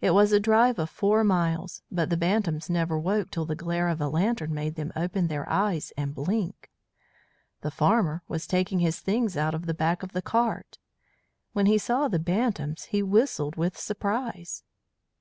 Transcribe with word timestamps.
It 0.00 0.12
was 0.12 0.30
a 0.30 0.38
drive 0.38 0.78
of 0.78 0.88
four 0.88 1.24
miles, 1.24 1.82
but 1.90 2.10
the 2.10 2.16
bantams 2.16 2.70
never 2.70 2.96
woke 2.96 3.32
till 3.32 3.44
the 3.44 3.56
glare 3.56 3.88
of 3.88 4.00
a 4.00 4.06
lantern 4.06 4.54
made 4.54 4.76
them 4.76 4.92
open 4.94 5.26
their 5.26 5.48
eyes 5.50 5.92
and 5.96 6.14
blink. 6.14 6.70
The 7.62 7.72
farmer 7.72 8.22
was 8.28 8.46
taking 8.46 8.78
his 8.78 9.00
things 9.00 9.36
out 9.36 9.54
of 9.56 9.66
the 9.66 9.74
back 9.74 10.04
of 10.04 10.12
the 10.12 10.22
cart. 10.22 10.78
When 11.54 11.66
he 11.66 11.76
saw 11.76 12.06
the 12.06 12.20
bantams 12.20 12.84
he 12.84 13.02
whistled 13.02 13.56
with 13.56 13.76
surprise. 13.76 14.62